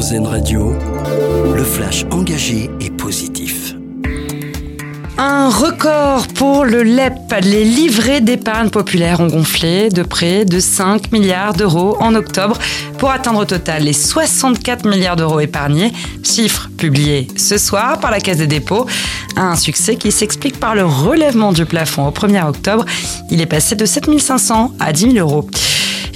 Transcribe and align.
RZN 0.00 0.26
Radio, 0.26 0.72
le 1.54 1.62
flash 1.62 2.06
engagé 2.10 2.70
et 2.80 2.88
positif. 2.88 3.74
Un 5.18 5.50
record 5.50 6.26
pour 6.28 6.64
le 6.64 6.82
LEP. 6.82 7.12
Les 7.42 7.64
livrets 7.64 8.22
d'épargne 8.22 8.70
populaire 8.70 9.20
ont 9.20 9.26
gonflé 9.26 9.90
de 9.90 10.02
près 10.02 10.46
de 10.46 10.58
5 10.58 11.12
milliards 11.12 11.52
d'euros 11.52 11.98
en 12.00 12.14
octobre 12.14 12.56
pour 12.96 13.10
atteindre 13.10 13.40
au 13.40 13.44
total 13.44 13.82
les 13.82 13.92
64 13.92 14.88
milliards 14.88 15.16
d'euros 15.16 15.40
épargnés. 15.40 15.92
Chiffre 16.22 16.70
publié 16.78 17.28
ce 17.36 17.58
soir 17.58 18.00
par 18.00 18.10
la 18.10 18.20
Caisse 18.20 18.38
des 18.38 18.46
dépôts. 18.46 18.86
Un 19.36 19.54
succès 19.54 19.96
qui 19.96 20.12
s'explique 20.12 20.58
par 20.58 20.74
le 20.74 20.86
relèvement 20.86 21.52
du 21.52 21.66
plafond 21.66 22.06
au 22.06 22.10
1er 22.10 22.48
octobre. 22.48 22.86
Il 23.30 23.42
est 23.42 23.46
passé 23.46 23.76
de 23.76 23.84
7500 23.84 24.72
à 24.80 24.94
10 24.94 25.12
000 25.12 25.16
euros. 25.18 25.46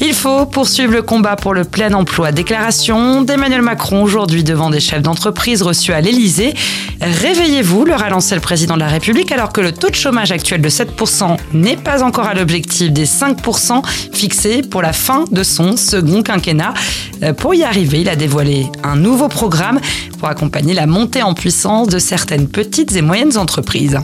Il 0.00 0.12
faut 0.12 0.46
poursuivre 0.46 0.92
le 0.92 1.02
combat 1.02 1.36
pour 1.36 1.54
le 1.54 1.64
plein 1.64 1.92
emploi. 1.92 2.32
Déclaration 2.32 3.22
d'Emmanuel 3.22 3.62
Macron 3.62 4.02
aujourd'hui 4.02 4.42
devant 4.42 4.70
des 4.70 4.80
chefs 4.80 5.02
d'entreprise 5.02 5.62
reçus 5.62 5.92
à 5.92 6.00
l'Elysée. 6.00 6.54
Réveillez-vous, 7.00 7.84
le 7.84 7.94
relancé 7.94 8.34
le 8.34 8.40
président 8.40 8.74
de 8.74 8.80
la 8.80 8.88
République 8.88 9.30
alors 9.30 9.52
que 9.52 9.60
le 9.60 9.72
taux 9.72 9.90
de 9.90 9.94
chômage 9.94 10.32
actuel 10.32 10.60
de 10.60 10.68
7% 10.68 11.36
n'est 11.52 11.76
pas 11.76 12.02
encore 12.02 12.26
à 12.26 12.34
l'objectif 12.34 12.92
des 12.92 13.06
5% 13.06 13.82
fixés 14.12 14.62
pour 14.62 14.82
la 14.82 14.92
fin 14.92 15.24
de 15.30 15.42
son 15.42 15.76
second 15.76 16.22
quinquennat. 16.22 16.74
Euh, 17.22 17.32
pour 17.32 17.54
y 17.54 17.62
arriver, 17.62 18.00
il 18.00 18.08
a 18.08 18.16
dévoilé 18.16 18.66
un 18.82 18.96
nouveau 18.96 19.28
programme 19.28 19.80
pour 20.18 20.28
accompagner 20.28 20.74
la 20.74 20.86
montée 20.86 21.22
en 21.22 21.34
puissance 21.34 21.88
de 21.88 21.98
certaines 21.98 22.48
petites 22.48 22.96
et 22.96 23.02
moyennes 23.02 23.36
entreprises. 23.36 23.98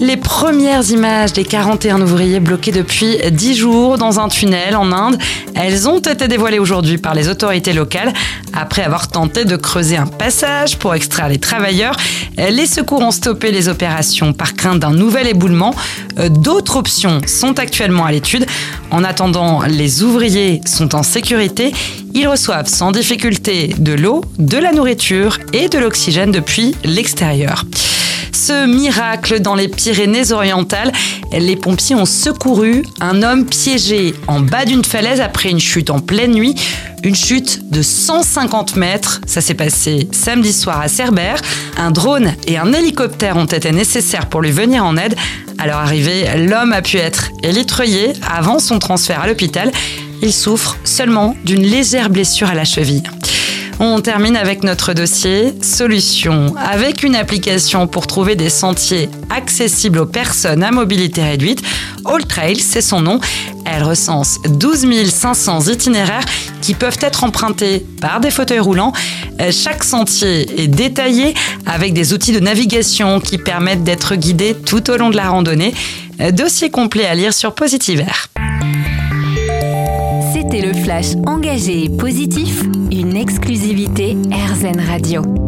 Les 0.00 0.16
premières 0.16 0.88
images 0.92 1.32
des 1.32 1.44
41 1.44 2.00
ouvriers 2.00 2.38
bloqués 2.38 2.70
depuis 2.70 3.18
10 3.30 3.56
jours 3.56 3.98
dans 3.98 4.20
un 4.20 4.28
tunnel 4.28 4.76
en 4.76 4.92
Inde, 4.92 5.18
elles 5.56 5.88
ont 5.88 5.98
été 5.98 6.28
dévoilées 6.28 6.60
aujourd'hui 6.60 6.98
par 6.98 7.14
les 7.14 7.28
autorités 7.28 7.72
locales. 7.72 8.12
Après 8.52 8.82
avoir 8.82 9.08
tenté 9.08 9.44
de 9.44 9.56
creuser 9.56 9.96
un 9.96 10.06
passage 10.06 10.78
pour 10.78 10.94
extraire 10.94 11.28
les 11.28 11.38
travailleurs, 11.38 11.96
les 12.36 12.66
secours 12.66 13.00
ont 13.00 13.10
stoppé 13.10 13.50
les 13.50 13.68
opérations 13.68 14.32
par 14.32 14.54
crainte 14.54 14.78
d'un 14.78 14.92
nouvel 14.92 15.26
éboulement. 15.26 15.74
D'autres 16.30 16.76
options 16.76 17.20
sont 17.26 17.58
actuellement 17.58 18.04
à 18.04 18.12
l'étude. 18.12 18.46
En 18.92 19.02
attendant, 19.02 19.62
les 19.62 20.04
ouvriers 20.04 20.60
sont 20.64 20.94
en 20.94 21.02
sécurité. 21.02 21.72
Ils 22.14 22.28
reçoivent 22.28 22.68
sans 22.68 22.92
difficulté 22.92 23.74
de 23.78 23.94
l'eau, 23.94 24.24
de 24.38 24.58
la 24.58 24.70
nourriture 24.70 25.38
et 25.52 25.68
de 25.68 25.78
l'oxygène 25.78 26.30
depuis 26.30 26.76
l'extérieur 26.84 27.64
ce 28.48 28.66
miracle 28.66 29.40
dans 29.40 29.54
les 29.54 29.68
Pyrénées-Orientales. 29.68 30.90
Les 31.38 31.54
pompiers 31.54 31.94
ont 31.94 32.06
secouru 32.06 32.82
un 32.98 33.22
homme 33.22 33.44
piégé 33.44 34.14
en 34.26 34.40
bas 34.40 34.64
d'une 34.64 34.86
falaise 34.86 35.20
après 35.20 35.50
une 35.50 35.60
chute 35.60 35.90
en 35.90 35.98
pleine 35.98 36.32
nuit. 36.32 36.54
Une 37.04 37.14
chute 37.14 37.70
de 37.70 37.82
150 37.82 38.76
mètres. 38.76 39.20
Ça 39.26 39.42
s'est 39.42 39.52
passé 39.52 40.08
samedi 40.12 40.54
soir 40.54 40.80
à 40.80 40.88
Cerbère. 40.88 41.42
Un 41.76 41.90
drone 41.90 42.32
et 42.46 42.56
un 42.56 42.72
hélicoptère 42.72 43.36
ont 43.36 43.44
été 43.44 43.70
nécessaires 43.70 44.30
pour 44.30 44.40
lui 44.40 44.50
venir 44.50 44.82
en 44.82 44.96
aide. 44.96 45.14
À 45.58 45.66
leur 45.66 45.76
arrivée, 45.76 46.24
l'homme 46.38 46.72
a 46.72 46.80
pu 46.80 46.96
être 46.96 47.28
élitreillé 47.42 48.14
avant 48.34 48.60
son 48.60 48.78
transfert 48.78 49.20
à 49.20 49.26
l'hôpital. 49.26 49.70
Il 50.22 50.32
souffre 50.32 50.78
seulement 50.84 51.36
d'une 51.44 51.64
légère 51.64 52.08
blessure 52.08 52.48
à 52.48 52.54
la 52.54 52.64
cheville. 52.64 53.02
On 53.80 54.00
termine 54.00 54.36
avec 54.36 54.64
notre 54.64 54.92
dossier 54.92 55.54
solution. 55.62 56.52
Avec 56.56 57.04
une 57.04 57.14
application 57.14 57.86
pour 57.86 58.08
trouver 58.08 58.34
des 58.34 58.50
sentiers 58.50 59.08
accessibles 59.30 60.00
aux 60.00 60.06
personnes 60.06 60.64
à 60.64 60.72
mobilité 60.72 61.22
réduite, 61.22 61.62
All 62.04 62.24
Trail, 62.26 62.56
c'est 62.56 62.80
son 62.80 63.00
nom. 63.00 63.20
Elle 63.64 63.84
recense 63.84 64.38
12 64.48 65.08
500 65.08 65.68
itinéraires 65.68 66.24
qui 66.60 66.74
peuvent 66.74 66.98
être 67.00 67.22
empruntés 67.22 67.86
par 68.00 68.18
des 68.18 68.32
fauteuils 68.32 68.58
roulants. 68.58 68.92
Chaque 69.52 69.84
sentier 69.84 70.60
est 70.60 70.68
détaillé 70.68 71.34
avec 71.64 71.92
des 71.92 72.12
outils 72.12 72.32
de 72.32 72.40
navigation 72.40 73.20
qui 73.20 73.38
permettent 73.38 73.84
d'être 73.84 74.16
guidés 74.16 74.54
tout 74.54 74.90
au 74.90 74.96
long 74.96 75.10
de 75.10 75.16
la 75.16 75.28
randonnée. 75.28 75.72
Dossier 76.32 76.70
complet 76.70 77.06
à 77.06 77.14
lire 77.14 77.32
sur 77.32 77.54
Positiver. 77.54 78.06
C'était 80.50 80.66
le 80.66 80.72
flash 80.72 81.14
engagé 81.26 81.84
et 81.84 81.88
positif, 81.90 82.62
une 82.90 83.16
exclusivité 83.16 84.16
RZN 84.32 84.80
Radio. 84.80 85.47